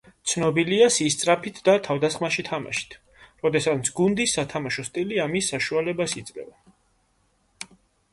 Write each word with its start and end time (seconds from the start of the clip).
ცნობილია 0.29 0.85
სისწრაფით 0.93 1.57
და 1.67 1.73
თავდასხმაში 1.87 2.45
თამაშით, 2.47 2.95
როდესაც 3.43 3.91
გუნდის 3.99 4.33
სათამაშო 4.39 4.87
სტილი 4.89 5.21
ამის 5.27 5.51
საშუალებას 5.53 6.17
იძლევა. 6.23 7.71